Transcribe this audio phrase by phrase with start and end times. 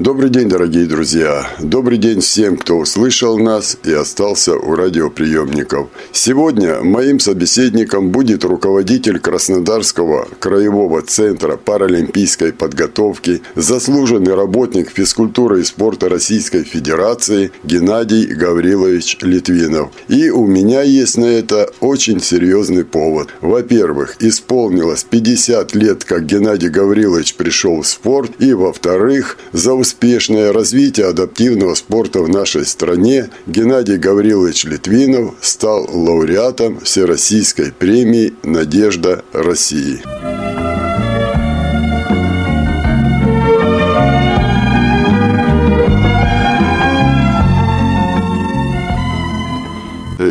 [0.00, 1.46] Добрый день, дорогие друзья!
[1.58, 5.90] Добрый день всем, кто услышал нас и остался у радиоприемников.
[6.10, 16.08] Сегодня моим собеседником будет руководитель Краснодарского краевого центра паралимпийской подготовки, заслуженный работник физкультуры и спорта
[16.08, 19.90] Российской Федерации Геннадий Гаврилович Литвинов.
[20.08, 23.28] И у меня есть на это очень серьезный повод.
[23.42, 31.06] Во-первых, исполнилось 50 лет, как Геннадий Гаврилович пришел в спорт, и во-вторых, за успешное развитие
[31.08, 40.00] адаптивного спорта в нашей стране Геннадий Гаврилович Литвинов стал лауреатом Всероссийской премии «Надежда России».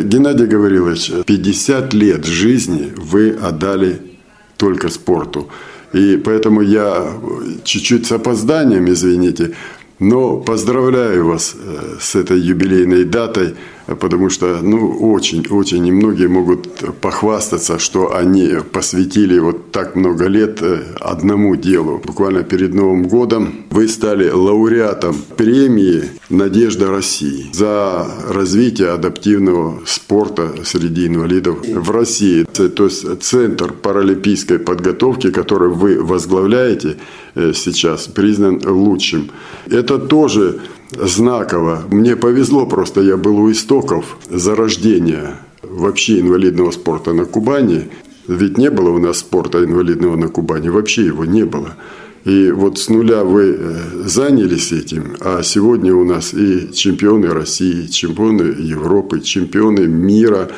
[0.02, 4.00] Геннадий Гаврилович, 50 лет жизни вы отдали
[4.56, 5.50] только спорту.
[5.92, 7.12] И поэтому я
[7.64, 9.54] чуть-чуть с опозданием, извините,
[9.98, 13.54] но поздравляю вас э, с этой юбилейной датой–
[13.94, 16.68] потому что, ну, очень-очень немногие могут
[17.00, 22.00] похвастаться, что они посвятили вот так много лет э, одному делу.
[22.04, 31.06] Буквально перед Новым годом вы стали лауреатом премии «Надежда России» за развитие адаптивного спорта среди
[31.06, 32.44] инвалидов в России.
[32.44, 36.96] То есть Центр паралимпийской подготовки, который вы возглавляете
[37.34, 39.30] э, сейчас, признан лучшим.
[39.66, 40.60] Это тоже
[40.92, 41.84] знаково.
[41.90, 47.88] Мне повезло просто, я был у истоков зарождения вообще инвалидного спорта на Кубани.
[48.28, 51.76] Ведь не было у нас спорта инвалидного на Кубани, вообще его не было.
[52.24, 57.86] И вот с нуля вы э, занялись этим, а сегодня у нас и чемпионы России,
[57.86, 60.50] чемпионы Европы, чемпионы мира,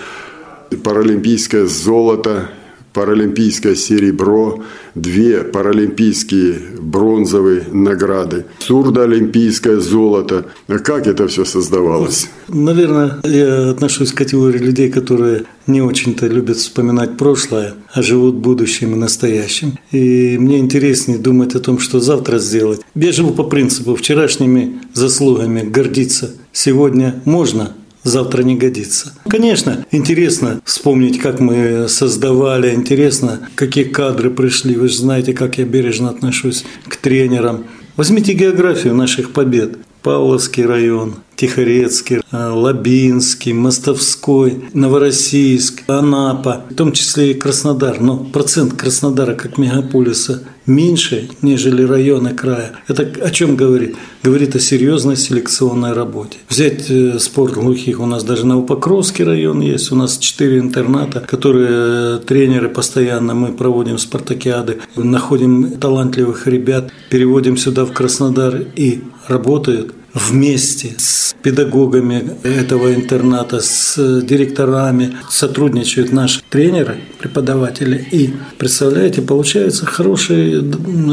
[0.82, 2.50] паралимпийское золото–
[2.92, 4.62] паралимпийское серебро,
[4.94, 10.46] две паралимпийские бронзовые награды, сурдоолимпийское золото.
[10.68, 12.28] А как это все создавалось?
[12.48, 18.92] Наверное, я отношусь к категории людей, которые не очень-то любят вспоминать прошлое, а живут будущим
[18.92, 19.78] и настоящим.
[19.92, 22.80] И мне интереснее думать о том, что завтра сделать.
[22.94, 29.12] Я живу по принципу вчерашними заслугами гордиться сегодня можно, завтра не годится.
[29.28, 34.74] Конечно, интересно вспомнить, как мы создавали, интересно, какие кадры пришли.
[34.74, 37.66] Вы же знаете, как я бережно отношусь к тренерам.
[37.96, 39.78] Возьмите географию наших побед.
[40.02, 48.00] Павловский район, Тихорецкий, э, Лабинский, Мостовской, Новороссийск, Анапа, в том числе и Краснодар.
[48.00, 52.72] Но процент Краснодара как мегаполиса меньше, нежели районы края.
[52.88, 53.96] Это о чем говорит?
[54.22, 56.38] Говорит о серьезной селекционной работе.
[56.48, 61.68] Взять э, спорт глухих, у нас даже Новопокровский район есть, у нас четыре интерната, которые
[61.70, 69.94] э, тренеры постоянно, мы проводим спартакиады, находим талантливых ребят, переводим сюда в Краснодар и работают
[70.14, 78.06] вместе с педагогами этого интерната, с директорами сотрудничают наши тренеры, преподаватели.
[78.12, 80.52] И, представляете, получается хороший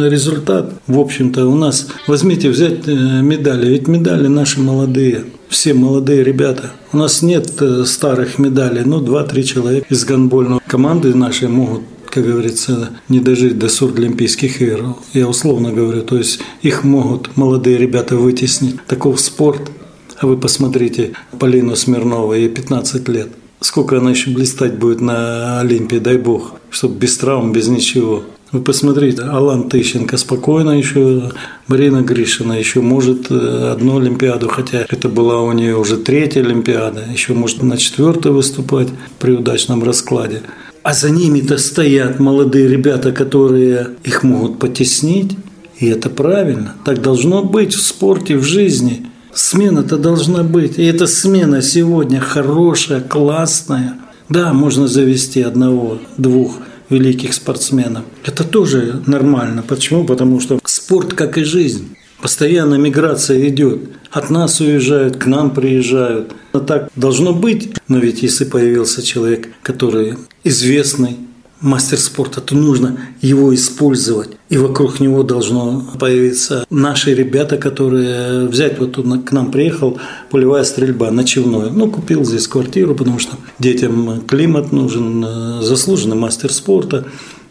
[0.09, 0.73] результат.
[0.87, 6.71] В общем-то, у нас, возьмите, взять э, медали, ведь медали наши молодые, все молодые ребята.
[6.93, 12.25] У нас нет э, старых медалей, ну, два-три человека из гандбольной команды нашей могут как
[12.25, 14.95] говорится, не дожить до сурдолимпийских игр.
[15.13, 18.83] Я условно говорю, то есть их могут молодые ребята вытеснить.
[18.87, 19.71] Таков спорт.
[20.17, 23.29] А вы посмотрите Полину Смирнову, ей 15 лет.
[23.61, 28.23] Сколько она еще блистать будет на Олимпии, дай бог, чтобы без травм, без ничего.
[28.51, 31.31] Вы посмотрите, Алан Тыщенко спокойно еще,
[31.67, 37.33] Марина Гришина еще может одну Олимпиаду, хотя это была у нее уже третья Олимпиада, еще
[37.33, 38.87] может на четвертой выступать
[39.19, 40.41] при удачном раскладе
[40.83, 45.37] а за ними-то стоят молодые ребята, которые их могут потеснить.
[45.77, 46.75] И это правильно.
[46.85, 49.07] Так должно быть в спорте, в жизни.
[49.33, 50.77] Смена-то должна быть.
[50.77, 53.95] И эта смена сегодня хорошая, классная.
[54.27, 56.57] Да, можно завести одного, двух
[56.89, 58.03] великих спортсменов.
[58.25, 59.63] Это тоже нормально.
[59.65, 60.05] Почему?
[60.05, 61.95] Потому что спорт, как и жизнь.
[62.21, 63.79] Постоянно миграция идет.
[64.11, 66.33] От нас уезжают, к нам приезжают.
[66.53, 67.69] Но так должно быть.
[67.87, 71.17] Но ведь если появился человек, который известный,
[71.61, 74.29] мастер спорта, то нужно его использовать.
[74.49, 79.99] И вокруг него должно появиться наши ребята, которые взять вот тут к нам приехал
[80.31, 81.69] полевая стрельба ночевной.
[81.71, 87.05] Ну, купил здесь квартиру, потому что детям климат нужен, заслуженный мастер спорта,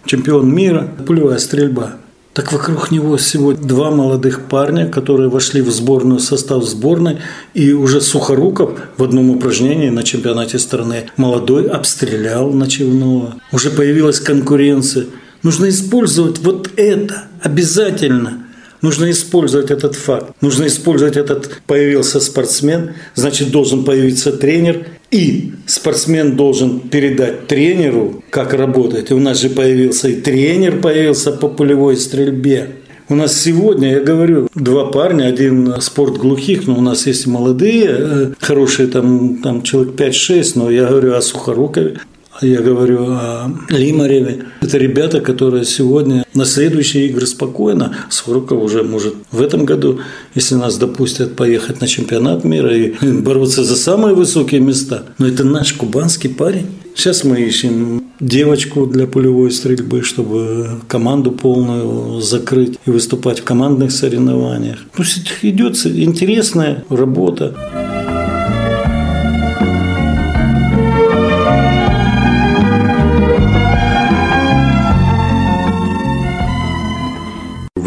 [0.07, 1.97] чемпион мира, полевая стрельба.
[2.39, 7.19] Так вокруг него всего два молодых парня, которые вошли в сборную, состав сборной,
[7.53, 13.35] и уже Сухоруков в одном упражнении на чемпионате страны молодой обстрелял Ночевного.
[13.51, 15.07] Уже появилась конкуренция.
[15.43, 18.45] Нужно использовать вот это обязательно–
[18.81, 20.31] Нужно использовать этот факт.
[20.41, 28.53] Нужно использовать этот появился спортсмен, значит должен появиться тренер, и спортсмен должен передать тренеру, как
[28.53, 29.11] работать.
[29.11, 32.69] У нас же появился и тренер появился по пулевой стрельбе.
[33.11, 37.87] У нас сегодня, я говорю, два парня, один спорт глухих, но у нас есть молодые,
[37.89, 42.01] э, хорошие там, там человек 5-6, но я говорю о Сухорукове,
[42.41, 44.45] я говорю о Лимареве.
[44.61, 47.97] Это ребята, которые сегодня на следующие игры спокойно.
[48.11, 50.01] Сороков уже может в этом году,
[50.35, 55.05] если нас допустят поехать на чемпионат мира и бороться за самые высокие места.
[55.19, 56.67] Но это наш кубанский парень.
[56.95, 63.93] Сейчас мы ищем девочку для пулевой стрельбы, чтобы команду полную закрыть и выступать в командных
[63.93, 64.79] соревнованиях.
[64.95, 67.55] Пусть идет интересная работа.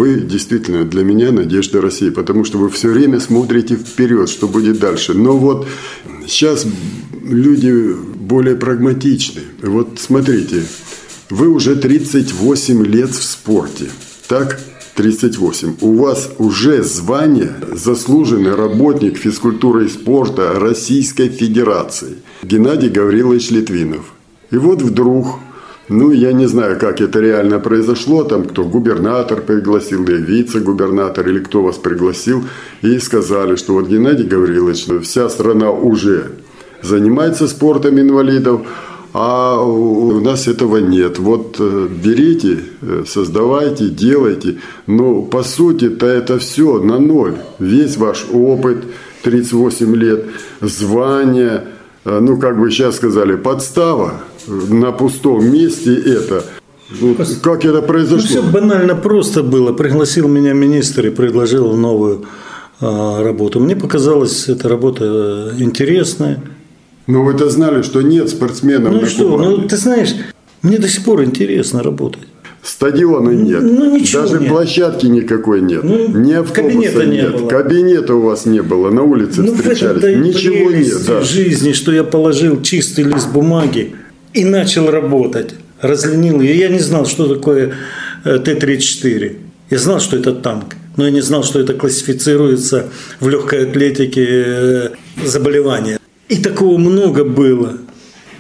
[0.02, 4.80] Вы действительно для меня надежда России, потому что вы все время смотрите вперед, что будет
[4.80, 5.14] дальше.
[5.14, 5.68] Но вот
[6.26, 6.66] сейчас
[7.24, 9.44] люди более прагматичны.
[9.62, 10.64] Вот смотрите,
[11.30, 13.92] вы уже 38 лет в спорте,
[14.28, 14.60] так?
[14.96, 15.76] 38.
[15.82, 22.16] У вас уже звание заслуженный работник физкультуры и спорта Российской Федерации.
[22.42, 24.14] Геннадий Гаврилович Литвинов.
[24.50, 25.38] И вот вдруг
[25.92, 31.40] ну, я не знаю, как это реально произошло, там кто губернатор пригласил, или вице-губернатор, или
[31.40, 32.44] кто вас пригласил,
[32.82, 36.32] и сказали, что вот Геннадий Гаврилович, вся страна уже
[36.82, 38.62] занимается спортом инвалидов,
[39.14, 41.20] а у нас этого нет.
[41.20, 44.60] Вот э, берите, э, создавайте, делайте.
[44.88, 47.36] Но по сути-то это все на ноль.
[47.60, 48.86] Весь ваш опыт,
[49.24, 50.26] 38 лет,
[50.62, 51.66] звание,
[52.06, 56.44] э, ну, как бы сейчас сказали, подстава– на пустом месте это.
[57.00, 58.18] Вот как это произошло?
[58.20, 59.74] Ну, все банально просто было.
[59.74, 62.26] Пригласил меня министр и предложил новую
[62.82, 63.60] а, работу.
[63.60, 66.44] Мне показалась эта работа э, интересная.
[67.08, 69.56] Но вы-то знали, что нет спортсменов ну на что, Кубани.
[69.56, 70.14] Ну, ты знаешь,
[70.62, 72.28] мне до сих пор интересно работать.
[72.64, 73.62] Стадиона нет.
[73.64, 74.50] Ну, ничего Даже нет.
[74.50, 75.84] площадки никакой нет.
[75.84, 77.34] Ну, Ни автобуса не нет.
[77.34, 77.48] Было.
[77.48, 78.92] Кабинета у вас не было.
[78.92, 80.04] На улице ну, встречались.
[80.04, 81.06] Ничего нет.
[81.08, 81.22] Да.
[81.22, 83.96] жизни, что я положил чистый лист бумаги
[84.34, 85.54] и начал работать.
[85.82, 86.58] Разленил ее.
[86.58, 87.74] Я не знал, что такое
[88.24, 89.38] э, Т-34.
[89.70, 92.90] Я знал, что это танк, но я не знал, что это классифицируется
[93.20, 94.90] в легкой атлетике э,
[95.24, 96.00] заболевания.
[96.30, 97.78] И такого много было.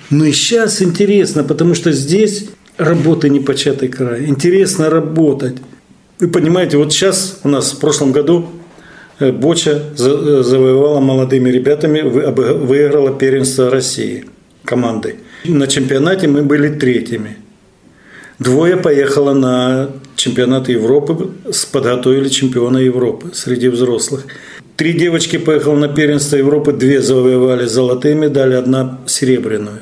[0.09, 4.25] Но и сейчас интересно, потому что здесь работы не початый край.
[4.27, 5.57] Интересно работать.
[6.19, 8.49] Вы понимаете, вот сейчас у нас в прошлом году
[9.19, 14.25] э, Боча завоевала молодыми ребятами, выиграла первенство России
[14.63, 15.15] командой.
[15.43, 17.37] На чемпионате мы были третьими.
[18.37, 21.31] Двое поехало на чемпионат Европы,
[21.71, 24.25] подготовили чемпиона Европы среди взрослых.
[24.77, 29.79] Три девочки поехали на первенство Европы, две завоевали золотые медали, одна серебряную.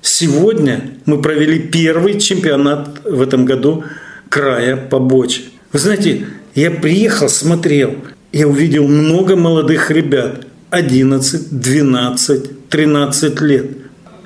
[0.00, 3.84] Сегодня мы провели первый чемпионат в этом году
[4.28, 5.42] края по боче.
[5.72, 7.96] Вы знаете, я приехал, смотрел,
[8.32, 13.66] я увидел много молодых ребят, 11, 12, 13 лет–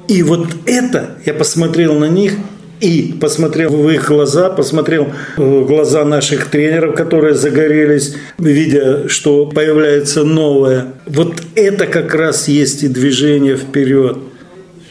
[0.09, 2.35] и вот это, я посмотрел на них
[2.81, 10.25] и посмотрел в их глаза, посмотрел в глаза наших тренеров, которые загорелись, видя, что появляется
[10.25, 10.93] новое.
[11.07, 14.19] Вот это как раз есть и движение вперед.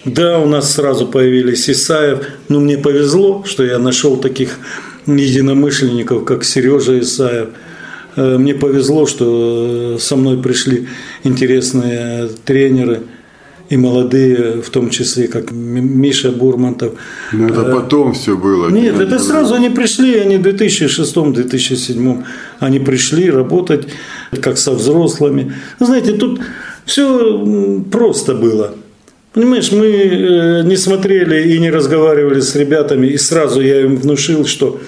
[0.05, 4.57] Да, у нас сразу появились Исаев, но мне повезло, что я нашел таких
[5.05, 7.49] единомышленников, как Сережа Исаев.
[8.15, 10.87] Э, мне повезло, что со мной пришли
[11.23, 13.01] интересные тренеры–
[13.69, 16.93] и молодые, в том числе, как Миша Бурмантов.
[17.31, 18.69] Но это э, потом все было.
[18.69, 22.23] Нет, это сразу они пришли, они в 2006-2007
[22.59, 23.87] они пришли работать
[24.41, 25.53] как со взрослыми.
[25.79, 26.41] Знаете, тут
[26.85, 28.75] все просто было.
[29.33, 34.45] Понимаешь, мы э, не смотрели и не разговаривали с ребятами, и сразу я им внушил,
[34.45, 34.79] что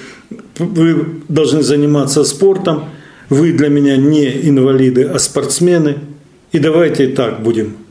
[0.60, 2.86] вы должны заниматься спортом,
[3.30, 5.96] вы для меня не инвалиды, а спортсмены,
[6.52, 7.85] и давайте так будем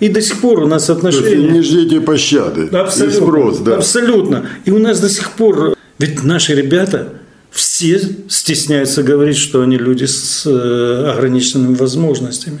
[0.00, 1.50] и до сих пор у нас отношения...
[1.52, 2.66] не ждите пощады.
[2.68, 3.16] Абсолютно.
[3.16, 3.76] И спрос, да.
[3.76, 4.46] Абсолютно.
[4.64, 5.76] И у нас до сих пор...
[5.98, 7.12] Ведь наши ребята
[7.50, 12.58] все стесняются говорить, что они люди с э, ограниченными возможностями.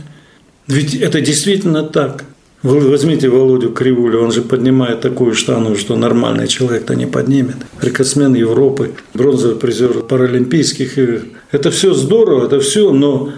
[0.68, 2.24] Ведь это действительно так.
[2.62, 7.56] Вы возьмите Володю Кривулю, он же поднимает такую штану, что нормальный человек-то не поднимет.
[7.82, 11.20] Рекордсмен Европы, бронзовый призер паралимпийских игр.
[11.50, 13.32] Это все здорово, это все, но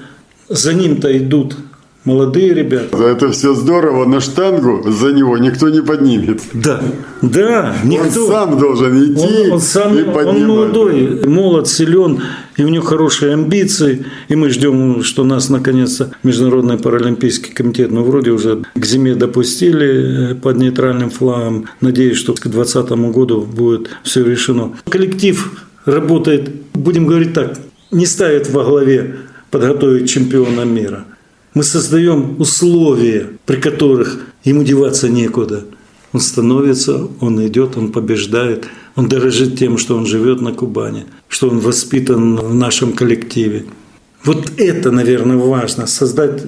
[0.48, 1.56] за ним-то идут
[2.06, 2.96] молодые ребята.
[2.96, 6.40] Это все здорово, но штангу за него никто не поднимет.
[6.54, 6.80] Да,
[7.20, 8.24] да, никто.
[8.24, 10.28] Он сам должен идти он, он сам, и поднимать.
[10.28, 12.22] Он молодой, молод, силен,
[12.56, 14.06] и у него хорошие амбиции.
[14.28, 20.30] И мы ждем, что нас наконец-то Международный паралимпийский комитет, ну, вроде уже к зиме допустили
[20.30, 21.66] э, под нейтральным флагом.
[21.80, 24.72] Надеюсь, что к 2020 году будет все решено.
[24.88, 27.58] Коллектив работает, будем говорить так,
[27.90, 29.16] не ставит во главе
[29.50, 31.04] подготовить чемпиона мира–
[31.56, 35.64] мы создаем условия, при которых ему деваться некуда.
[36.12, 41.48] Он становится, он идет, он побеждает, он дорожит тем, что он живет на Кубани, что
[41.48, 43.64] он воспитан в нашем коллективе.
[44.22, 46.42] Вот это, наверное, важно, создать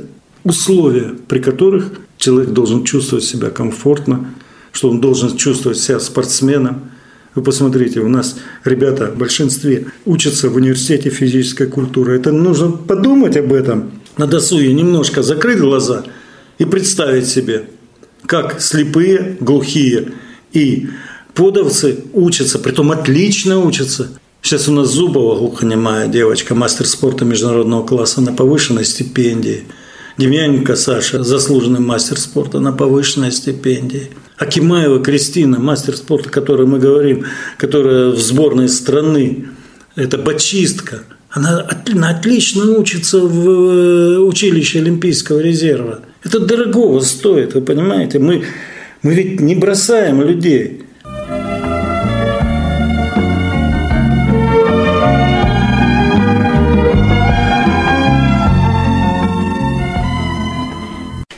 [0.45, 4.35] условия, при которых человек должен чувствовать себя комфортно,
[4.73, 6.83] что он должен чувствовать себя спортсменом.
[7.35, 12.15] Вы посмотрите, у нас ребята в большинстве учатся в университете физической культуры.
[12.15, 16.05] Это нужно подумать об этом на досуге немножко закрыть глаза
[16.59, 17.71] и представить себе,
[18.27, 20.13] как слепые, глухие
[20.53, 20.89] и
[21.35, 24.11] подовцы учатся, притом отлично учатся.
[24.43, 29.65] Сейчас у нас Зубова глухонемая девочка, мастер спорта международного класса на повышенной стипендии.
[30.17, 34.11] Демьяненко Саша, заслуженный мастер спорта на повышенной стипендии.
[34.37, 37.25] Акимаева Кристина, мастер спорта, о которой мы говорим,
[37.57, 39.49] которая в сборной страны.
[39.95, 41.05] Это бочистка–
[41.39, 46.01] она отлично учится в училище Олимпийского резерва.
[46.25, 48.19] Это дорогого стоит, вы понимаете?
[48.19, 48.45] Мы,
[49.03, 50.83] мы ведь не бросаем людей.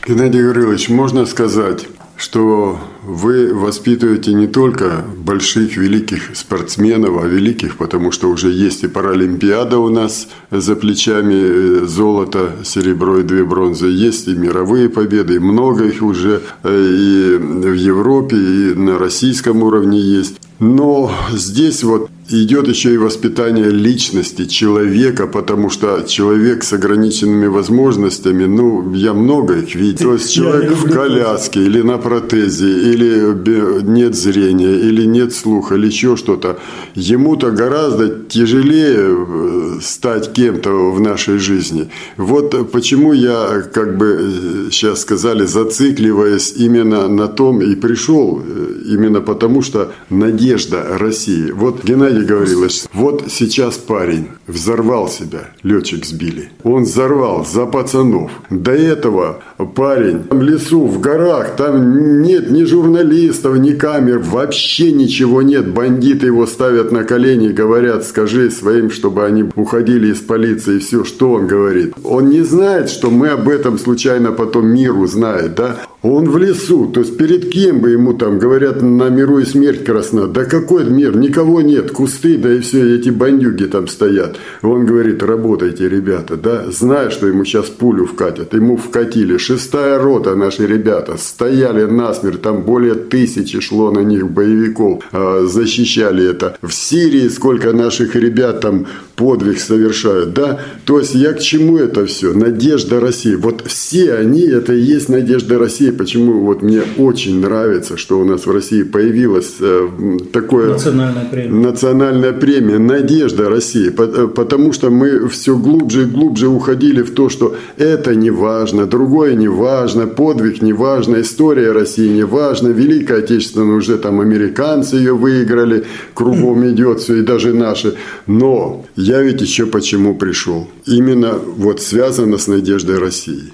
[0.07, 1.87] Геннадий Гаврилович, можно сказать,
[2.21, 8.89] что вы воспитываете не только больших, великих спортсменов, а великих, потому что уже есть и
[8.89, 15.37] Паралимпиада у нас за плечами, э, золото, серебро и две бронзы, есть и мировые победы,
[15.37, 20.41] и много их уже э, и в Европе, и на российском уровне есть.
[20.59, 28.45] Но здесь вот идет еще и воспитание личности человека, потому что человек с ограниченными возможностями,
[28.45, 30.07] ну, я много их видел.
[30.07, 35.87] То есть человек в коляске или на протезе, или нет зрения, или нет слуха, или
[35.87, 36.59] еще что-то.
[36.95, 41.91] Ему-то гораздо тяжелее э, стать кем-то в нашей жизни.
[42.17, 49.21] Вот почему я, как бы сейчас сказали, зацикливаясь именно на том и пришел, э, именно
[49.21, 51.51] потому что надежда России.
[51.51, 56.51] Вот Геннадий Геннадий говорилось, вот сейчас парень взорвал себя, летчик сбили.
[56.65, 58.31] Он взорвал за пацанов.
[58.51, 59.43] До этого
[59.75, 65.73] парень в лесу, в горах, там нет ни журналистов, ни камер, вообще ничего нет.
[65.73, 70.77] Бандиты его ставят на колени, говорят, скажи своим, чтобы они уходили из полиции.
[70.77, 71.95] И все, что он говорит?
[72.05, 75.77] Он не знает, что мы об этом случайно потом миру знает, да?
[76.03, 79.85] Он в лесу, то есть перед кем бы ему там, говорят, на миру и смерть
[79.85, 80.29] красна.
[80.29, 81.17] Да какой мир?
[81.17, 84.37] Никого нет, кусты, да и все, эти бандюги там стоят.
[84.63, 88.55] Он говорит, работайте, ребята, да, зная, что ему сейчас пулю вкатят.
[88.55, 89.37] Ему вкатили.
[89.37, 96.31] Шестая рота наши ребята стояли насмерть, там более тысячи шло на них боевиков, а, защищали
[96.31, 96.57] это.
[96.63, 100.61] В Сирии сколько наших ребят там подвиг совершают, да.
[100.87, 102.33] То есть я к чему это все?
[102.33, 103.35] Надежда России.
[103.35, 108.21] Вот все они, это и есть надежда России России, почему вот мне очень нравится, что
[108.21, 109.89] у нас в России появилась э,
[110.33, 116.49] такое национальная премия, национальная премия «Надежда России», э, потому что мы все глубже и глубже
[116.49, 122.09] уходили в то, что это не важно, другое не важно, подвиг не важно, история России
[122.09, 127.95] не важна, Великая Отечественная уже там американцы ее выиграли, кругом идет все, и даже наши.
[128.27, 130.67] Но я ведь еще почему пришел?
[130.87, 133.53] Именно вот связано с надеждой России.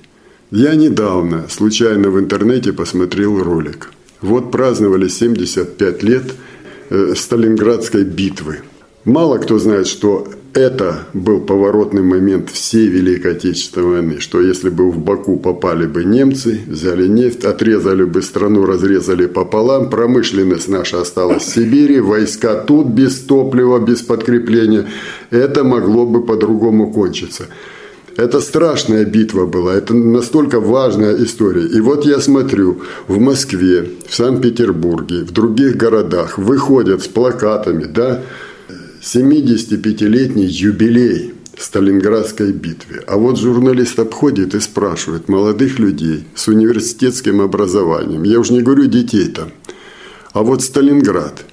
[0.53, 3.91] Я недавно случайно в интернете посмотрел ролик.
[4.21, 6.23] Вот праздновали 75 лет
[6.89, 8.59] э, Сталинградской битвы.
[9.05, 14.89] Мало кто знает, что это был поворотный момент всей Великой Отечественной войны, что если бы
[14.89, 21.43] в Баку попали бы немцы, взяли нефть, отрезали бы страну, разрезали пополам, промышленность наша осталась
[21.43, 24.87] в Сибири, войска тут без топлива, без подкрепления,
[25.31, 27.49] это могло бы по-другому кончиться.
[28.17, 31.67] Это страшная битва была, это настолько важная история.
[31.67, 38.23] И вот я смотрю, в Москве, в Санкт-Петербурге, в других городах выходят с плакатами, да,
[39.03, 43.03] 75-летний юбилей Сталинградской битве.
[43.07, 48.87] А вот журналист обходит и спрашивает молодых людей с университетским образованием, я уже не говорю
[48.87, 49.51] детей там,
[50.33, 51.45] а вот Сталинград,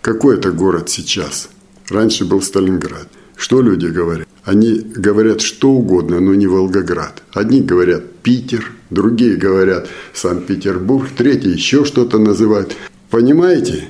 [0.00, 1.48] какой это город сейчас?
[1.90, 3.08] Раньше был Сталинград.
[3.36, 4.26] Что люди говорят?
[4.46, 7.22] Они говорят что угодно, но не Волгоград.
[7.34, 12.76] Одни говорят Питер, другие говорят Санкт-Петербург, третьи еще что-то называют.
[13.10, 13.88] Понимаете?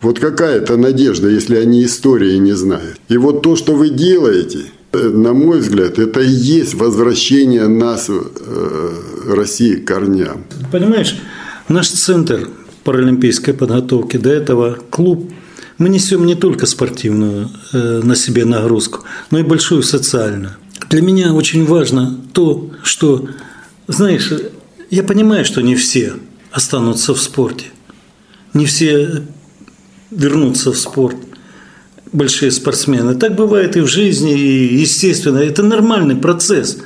[0.00, 2.98] Вот какая-то надежда, если они истории не знают.
[3.08, 8.90] И вот то, что вы делаете, на мой взгляд, это и есть возвращение нас, э,
[9.26, 10.44] России, к корням.
[10.72, 11.16] Понимаешь,
[11.68, 12.48] наш центр
[12.82, 15.30] паралимпийской подготовки, до этого клуб,
[15.78, 20.56] мы несем не только спортивную э, на себе нагрузку, но и большую социальную.
[20.90, 23.28] Для меня очень важно то, что,
[23.86, 24.32] знаешь,
[24.90, 26.14] я понимаю, что не все
[26.50, 27.66] останутся в спорте,
[28.54, 29.22] не все
[30.10, 31.16] вернуться в спорт
[32.12, 33.14] большие спортсмены.
[33.14, 36.78] Так бывает и в жизни, и естественно, это нормальный процесс.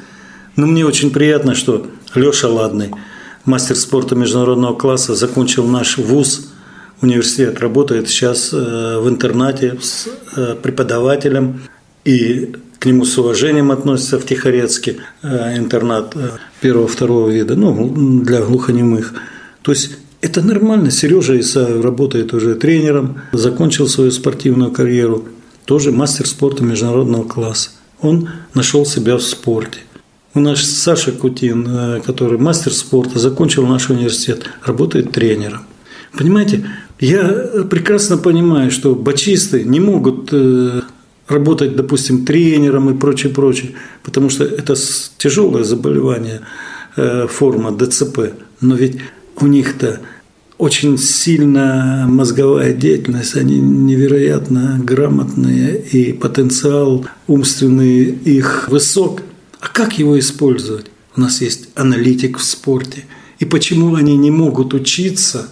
[0.56, 2.90] Но мне очень приятно, что Леша Ладный,
[3.44, 6.51] мастер спорта международного класса, закончил наш вуз,
[7.02, 11.62] университет, работает сейчас э, в интернате с э, преподавателем
[12.04, 16.16] и к нему с уважением относятся в Тихорецке, э, интернат
[16.60, 19.14] первого-второго вида, ну, для глухонемых.
[19.62, 20.90] То есть это нормально.
[20.90, 25.26] Сережа Исаев работает уже тренером, закончил свою спортивную карьеру,
[25.64, 27.70] тоже мастер спорта международного класса.
[28.00, 29.80] Он нашел себя в спорте.
[30.34, 35.66] У нас Саша Кутин, который мастер спорта, закончил наш университет, работает тренером.
[36.16, 36.64] Понимаете,
[37.02, 40.82] я прекрасно понимаю, что бачисты не могут э,
[41.26, 43.72] работать, допустим, тренером и прочее, прочее,
[44.04, 44.76] потому что это
[45.18, 46.42] тяжелое заболевание,
[46.96, 48.34] э, форма ДЦП.
[48.60, 48.98] Но ведь
[49.36, 50.00] у них-то
[50.58, 59.22] очень сильная мозговая деятельность, они невероятно грамотные, и потенциал умственный их высок.
[59.58, 60.86] А как его использовать?
[61.16, 63.06] У нас есть аналитик в спорте.
[63.40, 65.48] И почему они не могут учиться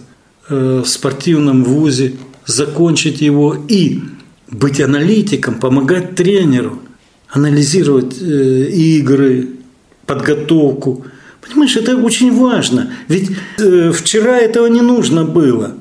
[0.50, 2.14] в спортивном вузе,
[2.46, 4.00] закончить его и
[4.50, 6.80] быть аналитиком, помогать тренеру,
[7.28, 9.48] анализировать э, игры,
[10.06, 11.06] подготовку–
[11.40, 12.92] Понимаешь, это очень важно.
[13.08, 15.74] Ведь э, вчера этого не нужно было,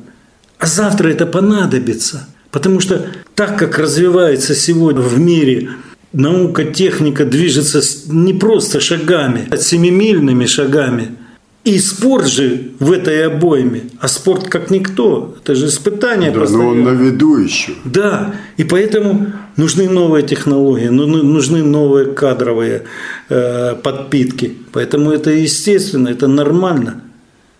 [0.57, 2.27] а завтра это понадобится.
[2.51, 5.69] Потому что так как развивается сегодня в мире
[6.11, 11.15] наука, техника движется не просто шагами, а семимильными шагами–
[11.65, 16.63] и спорт же в этой обойме, а спорт как никто, это же испытание да, постоянно.
[16.63, 17.73] но он на виду еще.
[17.83, 22.83] Да, и поэтому нужны новые технологии, ну, ну, нужны новые кадровые
[23.29, 24.57] э, подпитки.
[24.71, 27.01] Поэтому это естественно, это нормально,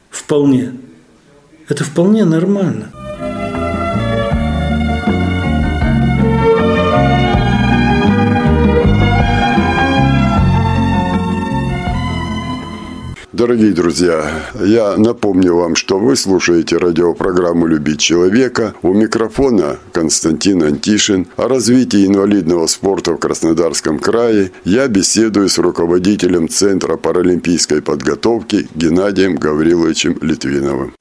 [0.10, 0.74] вполне.
[1.68, 2.92] Это вполне нормально.
[13.40, 18.74] Дорогие друзья, я напомню вам, что вы слушаете радиопрограмму «Любить человека».
[18.82, 21.26] У микрофона Константин Антишин.
[21.38, 29.38] О развитии инвалидного спорта в Краснодарском крае я беседую с руководителем Центра паралимпийской подготовки Геннадием
[29.38, 30.92] Гавриловичем Литвиновым.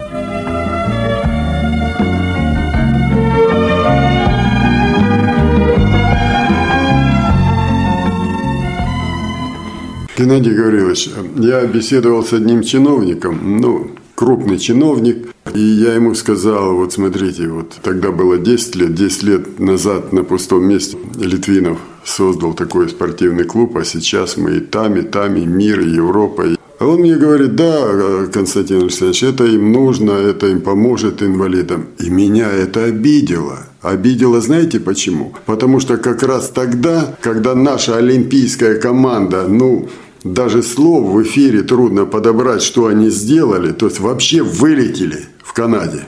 [10.18, 16.92] Геннадий Гаврилович, я беседовал с одним чиновником, ну, крупный чиновник, и я ему сказал, вот
[16.92, 22.88] смотрите, вот тогда было 10 лет, 10 лет назад на пустом месте Литвинов создал такой
[22.88, 26.46] спортивный клуб, а сейчас мы и там, и там, и мир, и Европа.
[26.80, 31.86] А он мне говорит, да, Константин Александрович, это им нужно, это им поможет инвалидам.
[32.00, 33.66] И меня это обидело.
[33.82, 35.32] Обидело, знаете почему?
[35.46, 39.88] Потому что как раз тогда, когда наша олимпийская команда, ну,
[40.24, 46.06] даже слов в эфире трудно подобрать, что они сделали, то есть вообще вылетели в Канаде,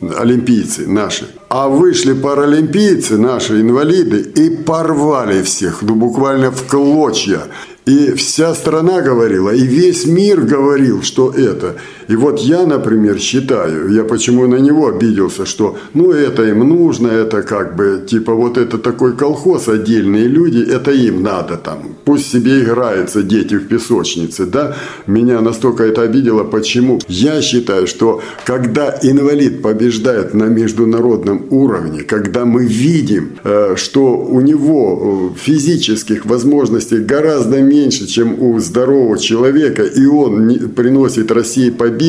[0.00, 1.28] олимпийцы наши.
[1.48, 7.42] А вышли паралимпийцы, наши инвалиды, и порвали всех, ну буквально в клочья.
[7.86, 11.76] И вся страна говорила, и весь мир говорил, что это.
[12.10, 17.06] И вот я, например, считаю, я почему на него обиделся, что ну это им нужно,
[17.06, 21.78] это как бы, типа вот это такой колхоз, отдельные люди, это им надо там.
[22.04, 24.76] Пусть себе играются дети в песочнице, да.
[25.06, 26.42] Меня настолько это обидело.
[26.42, 26.98] Почему?
[27.08, 34.40] Я считаю, что когда инвалид побеждает на международном уровне, когда мы видим, э, что у
[34.40, 41.70] него э, физических возможностей гораздо меньше, меньше, чем у здорового человека, и он приносит России
[41.70, 41.99] победу,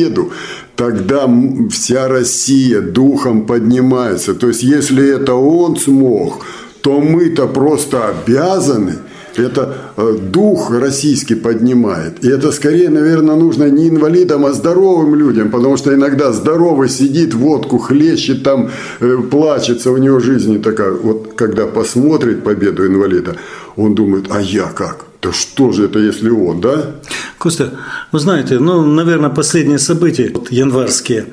[0.76, 1.28] тогда
[1.70, 4.34] вся Россия духом поднимается.
[4.34, 6.44] То есть, если это он смог,
[6.80, 8.94] то мы-то просто обязаны
[9.36, 12.24] это э, дух российский поднимает.
[12.24, 17.34] И это скорее, наверное, нужно не инвалидам, а здоровым людям, потому что иногда здоровый сидит,
[17.34, 20.92] водку хлещет, там э, плачется, у него жизнь такая.
[20.92, 23.36] Вот когда посмотрит победу инвалида,
[23.76, 25.06] он думает, а я как?
[25.22, 26.96] Да что же это, если он, да?
[27.38, 27.78] Костя,
[28.10, 31.26] вы знаете, ну, наверное, последние события, вот, январские,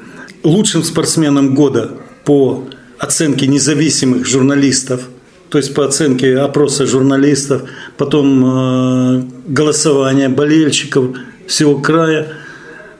[0.44, 2.66] лучшим спортсменом года по
[3.00, 5.02] оценке независимых журналистов–
[5.50, 7.64] то есть по оценке опроса журналистов,
[7.98, 12.28] потом э, голосования болельщиков всего края,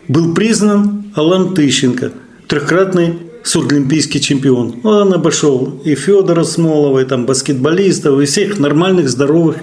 [0.08, 2.12] был признан Алан Тыщенко,
[2.48, 4.76] трехкратный сурдолимпийский чемпион.
[4.84, 9.58] Он обошел и Федора Смолова, и там баскетболистов, и всех нормальных, здоровых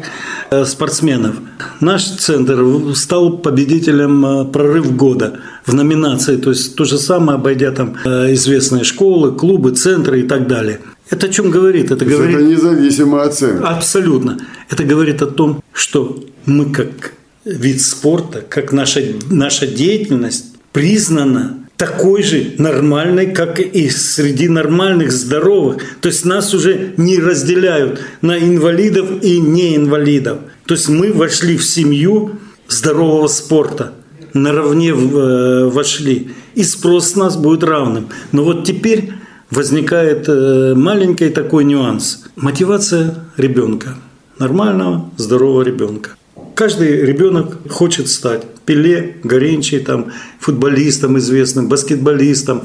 [0.51, 1.37] э, спортсменов.
[1.81, 7.73] Наш центр стал победителем э, «Прорыв года» в номинации, то есть то же самое, обойдя
[7.73, 10.81] там известные школы, клубы, центры и так далее.
[11.11, 11.91] Это о чем говорит?
[11.91, 12.37] Это, говорит...
[12.37, 13.69] это независимая оценка.
[13.69, 14.39] Абсолютно.
[14.69, 17.13] Это говорит о том, что мы как
[17.45, 25.83] вид спорта, как наша, наша деятельность признана такой же нормальной, как и среди нормальных, здоровых.
[26.01, 30.39] То есть нас уже не разделяют на инвалидов и неинвалидов.
[30.67, 33.93] То есть мы вошли в семью здорового спорта,
[34.33, 36.31] наравне э, вошли.
[36.55, 38.09] И спрос нас будет равным.
[38.33, 39.13] Но вот теперь
[39.51, 42.25] возникает э, маленький такой нюанс.
[42.37, 43.97] Мотивация ребенка,
[44.39, 46.11] нормального, здорового ребенка.
[46.57, 52.63] Каждый ребенок хочет стать Пеле, Горенчий, там, футболистом известным, баскетболистом,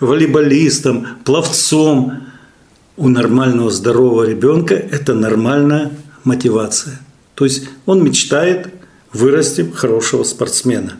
[0.00, 2.24] волейболистом, пловцом.
[2.96, 5.90] У нормального здорового ребенка это нормальная
[6.24, 6.98] мотивация.
[7.34, 8.70] То есть он мечтает
[9.12, 10.94] вырасти хорошего спортсмена.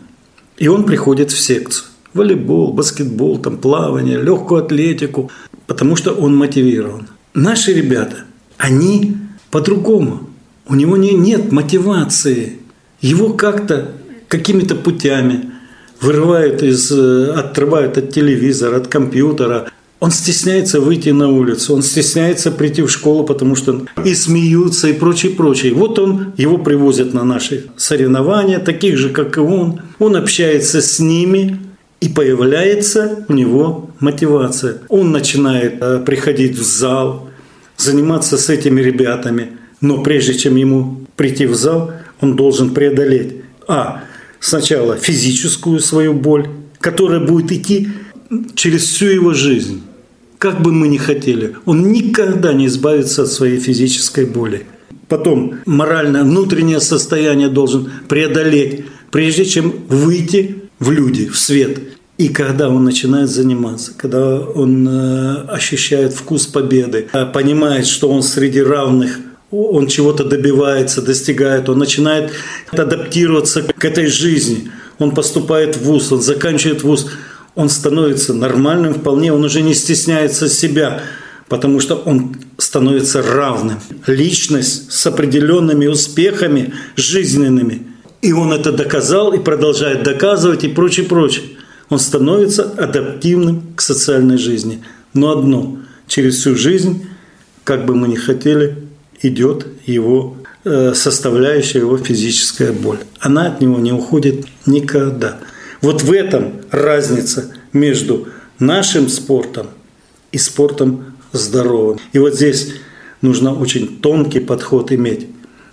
[0.59, 5.31] И он приходит в секцию волейбол, баскетбол, там, плавание, легкую атлетику,
[5.67, 7.09] потому что он мотивирован.
[7.33, 8.25] Наши ребята,
[8.59, 9.17] они
[9.51, 10.29] по-другому.
[10.67, 12.59] У него не, нет мотивации.
[13.01, 13.93] Его как-то
[14.29, 15.53] какими-то путями
[16.01, 19.71] вырывают из, э, отрывают от телевизора, от компьютера.
[20.01, 24.93] Он стесняется выйти на улицу, он стесняется прийти в школу, потому что и смеются, и
[24.93, 25.73] прочее, прочее.
[25.73, 29.81] Вот он, его привозят на наши соревнования, таких же, как и он.
[29.99, 31.59] Он общается с ними,
[32.01, 34.79] и появляется у него мотивация.
[34.89, 37.31] Он начинает э, приходить в зал,
[37.79, 39.53] заниматься с этими ребятами.
[39.85, 41.93] Но прежде чем ему прийти в зал,
[42.23, 43.35] он должен преодолеть
[43.69, 44.05] а.
[44.41, 46.49] Сначала физическую свою боль,
[46.81, 47.89] которая будет идти
[48.55, 49.83] через всю его жизнь.
[50.39, 54.65] Как бы мы ни хотели, он никогда не избавится от своей физической боли.
[55.09, 61.79] Потом моральное, внутреннее состояние должен преодолеть, прежде чем выйти в люди, в свет.
[62.17, 68.23] И когда он начинает заниматься, когда он э, ощущает вкус победы, э, понимает, что он
[68.23, 69.19] среди равных,
[69.51, 72.33] он чего-то добивается, достигает, он начинает
[72.71, 77.11] адаптироваться к этой жизни, он поступает в ВУЗ, он заканчивает ВУЗ,
[77.55, 81.03] он становится нормальным вполне, он уже не стесняется себя,
[81.49, 83.79] потому что он становится равным.
[84.07, 87.89] Личность с определенными успехами жизненными–
[88.25, 91.45] и он это доказал и продолжает доказывать и прочее, прочее.
[91.91, 94.83] Он становится адаптивным к социальной жизни.
[95.13, 95.77] Но одно,
[96.07, 97.07] через всю жизнь,
[97.65, 98.84] как бы мы ни хотели,
[99.23, 102.99] идет его э, составляющая, его физическая боль.
[103.21, 105.39] Она от него не уходит никогда.
[105.81, 109.69] Вот в этом разница между нашим спортом
[110.33, 111.99] и спортом здоровым.
[112.13, 112.75] И вот здесь
[113.21, 115.29] нужно очень тонкий подход иметь.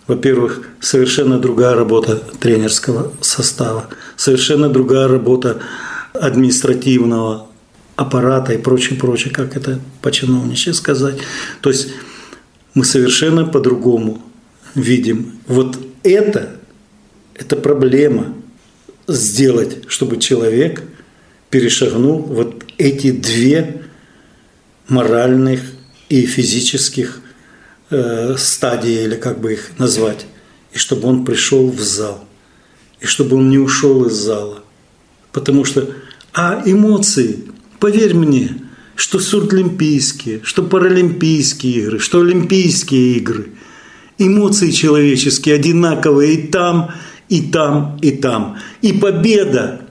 [0.08, 5.60] Во-первых, совершенно другая работа тренерского состава, совершенно другая работа
[6.14, 7.48] административного
[7.96, 11.18] аппарата и прочее, прочее, как это по-чиновничьи сказать.
[11.62, 11.90] То есть
[12.74, 14.22] мы совершенно по-другому
[14.76, 15.40] видим.
[15.48, 16.58] Вот это,
[17.36, 18.34] это проблема
[19.08, 20.84] сделать, чтобы человек
[21.50, 23.84] перешагнул вот эти две
[24.88, 25.62] моральных
[26.10, 27.22] и физических
[27.90, 30.26] э, стадии, или как бы их назвать,
[30.74, 32.26] и чтобы он пришел в зал,
[33.00, 34.64] и чтобы он не ушел из зала.
[35.32, 35.94] Потому что,
[36.34, 37.44] а эмоции,
[37.80, 38.61] поверь мне,
[39.02, 43.48] что сурдлимпийские, что паралимпийские игры, что олимпийские игры,
[44.20, 46.92] эмоции человеческие одинаковые и там,
[47.28, 48.58] и там, и там.
[48.84, 49.82] И победа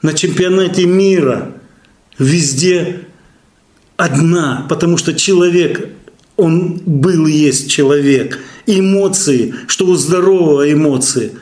[0.00, 1.56] на чемпионате мира
[2.20, 3.08] везде
[3.96, 5.88] одна, потому что человек
[6.36, 8.38] он был и есть человек.
[8.66, 11.32] Эмоции, что у здорового эмоции,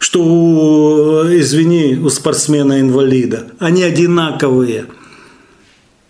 [0.00, 4.86] что у, извини, у спортсмена-инвалида, они одинаковые.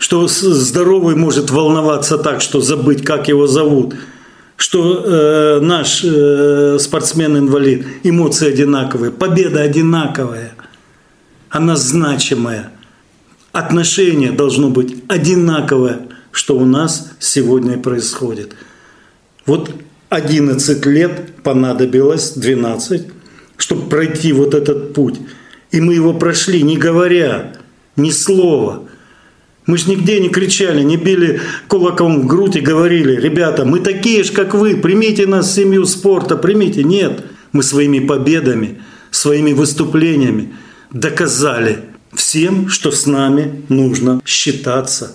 [0.02, 3.94] Что здоровый может волноваться так, что забыть, как его зовут.
[4.56, 10.54] что э, наш э, спортсмен-инвалид, эмоции одинаковые, победа одинаковая,
[11.50, 12.72] она значимая.
[13.52, 16.00] Отношение должно быть одинаковое,
[16.32, 18.56] что у нас сегодня происходит.
[19.46, 19.70] Вот
[20.08, 23.06] 11 лет понадобилось, 12,
[23.56, 25.20] чтобы пройти вот этот путь.
[25.70, 27.52] И мы его прошли, не говоря
[27.94, 28.88] ни слова–
[29.66, 34.25] мы ж нигде не кричали, не били кулаком в грудь и говорили, ребята, мы такие
[34.25, 36.83] же, как вы, примите нас в семью спорта, примите.
[36.83, 40.55] Нет, мы своими победами, своими выступлениями
[40.92, 41.79] доказали
[42.12, 45.14] всем, что с нами нужно считаться,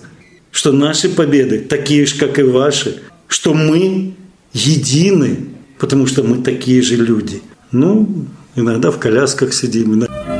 [0.50, 4.14] что наши победы такие же, как и ваши, что мы
[4.52, 5.40] едины,
[5.78, 7.42] потому что мы такие же люди.
[7.70, 10.37] Ну, иногда в колясках сидим, иногда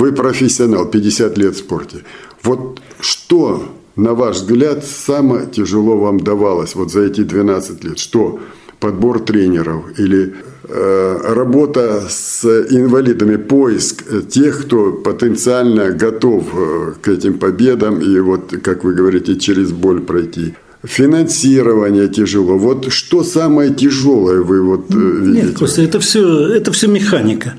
[0.00, 1.98] Вы профессионал, 50 лет в спорте.
[2.42, 3.62] Вот что,
[3.96, 7.98] на ваш взгляд, самое тяжело вам давалось вот за эти 12 лет?
[7.98, 8.40] Что?
[8.78, 10.32] Подбор тренеров или
[10.66, 18.54] э, работа с инвалидами, поиск тех, кто потенциально готов э, к этим победам и вот,
[18.62, 20.54] как вы говорите, через боль пройти.
[20.82, 22.56] Финансирование тяжело.
[22.56, 25.46] Вот что самое тяжелое вы вот э, видите?
[25.48, 27.52] Нет, Костя, это все, это все механика.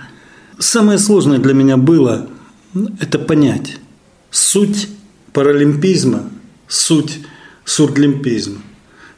[0.62, 2.28] Самое сложное для меня было
[3.00, 3.78] это понять
[4.30, 4.90] суть
[5.34, 6.30] паралимпизма,
[6.68, 7.18] суть
[7.66, 8.62] сурдлимпизма.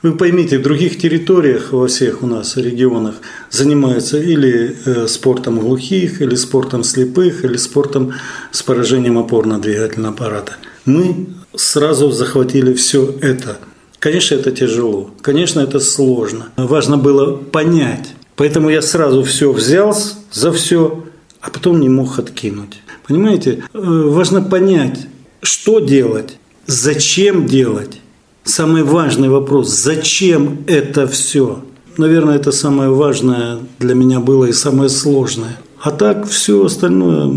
[0.01, 3.15] Вы поймите, в других территориях, во всех у нас регионах,
[3.49, 8.13] занимаются или э, спортом глухих, или спортом слепых, или спортом
[8.51, 10.53] с поражением опорно-двигательного аппарата.
[10.85, 13.57] Мы сразу захватили все это.
[13.99, 16.45] Конечно, это тяжело, конечно, это сложно.
[16.55, 18.15] Важно было понять.
[18.37, 19.95] Поэтому я сразу все взял
[20.31, 21.03] за все,
[21.43, 22.79] а потом не мог откинуть.
[23.05, 25.07] Понимаете, э, важно понять,
[25.41, 27.99] что делать, зачем делать.
[28.45, 31.63] Самый важный вопрос, зачем это все?
[31.97, 35.59] Наверное, это самое важное для меня было и самое сложное.
[35.81, 37.29] А так все остальное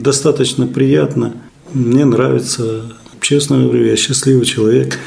[0.00, 1.34] достаточно приятно.
[1.72, 2.82] Мне нравится.
[3.20, 4.98] Честно говорю, я счастливый человек.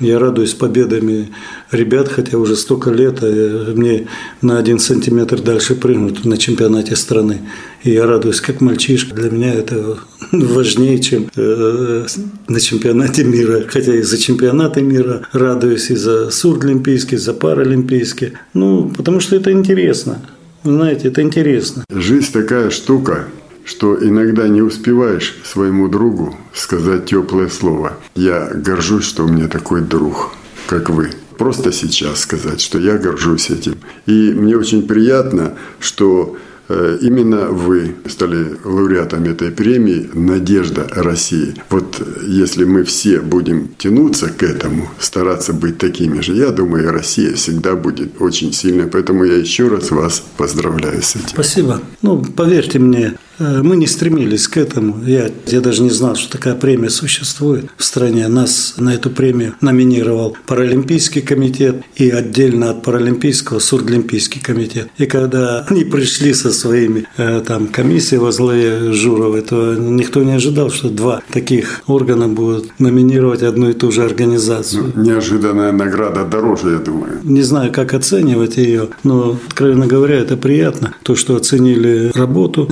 [0.00, 1.30] Я радуюсь победами
[1.70, 4.08] ребят, хотя уже столько лет, а мне
[4.42, 7.42] на один сантиметр дальше прыгнут на чемпионате страны.
[7.84, 9.14] И я радуюсь как мальчишка.
[9.14, 9.98] Для меня это
[10.32, 12.06] важнее, чем э,
[12.48, 13.64] на чемпионате мира.
[13.68, 18.32] Хотя и за чемпионаты мира радуюсь, и за сурдлимпийский, и за паралимпийский.
[18.52, 20.20] Ну, потому что это интересно.
[20.64, 21.84] Знаете, это интересно.
[21.90, 23.26] Жизнь такая штука,
[23.64, 27.98] что иногда не успеваешь своему другу сказать теплое слово.
[28.14, 30.32] Я горжусь, что у меня такой друг,
[30.66, 31.10] как вы.
[31.38, 33.76] Просто сейчас сказать, что я горжусь этим.
[34.06, 41.54] И мне очень приятно, что Э, именно вы стали лауреатом этой премии «Надежда России».
[41.68, 47.34] Вот если мы все будем тянуться к этому, стараться быть такими же, я думаю, Россия
[47.34, 48.86] всегда будет очень сильной.
[48.86, 51.28] Поэтому я еще раз вас поздравляю с этим.
[51.28, 51.82] Спасибо.
[52.00, 55.02] Ну, поверьте мне, э, мы не стремились к этому.
[55.04, 58.28] Я, я даже не знал, что такая премия существует в стране.
[58.28, 64.88] Нас на эту премию номинировал Паралимпийский комитет и отдельно от Паралимпийского Сурдлимпийский комитет.
[64.98, 70.32] И когда они пришли со своими э, там комиссией во главе Журовой, то никто не
[70.32, 74.92] ожидал, что два таких органа будут номинировать одну и ту же организацию.
[74.94, 77.20] Ну, неожиданная награда дороже, я думаю.
[77.22, 80.94] Не знаю, как оценивать ее, но, откровенно говоря, это приятно.
[81.02, 82.68] То, что оценили работу.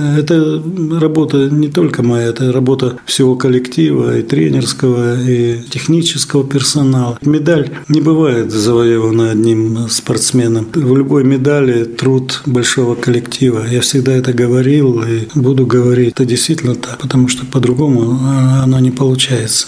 [0.53, 7.17] Это работа не только моя, это работа всего коллектива, и тренерского, и технического персонала.
[7.21, 10.67] Медаль не бывает завоевана одним спортсменом.
[10.73, 13.65] В любой медали труд большого коллектива.
[13.69, 16.13] Я всегда это говорил и буду говорить.
[16.13, 18.19] Это действительно так, потому что по-другому
[18.61, 19.67] оно не получается.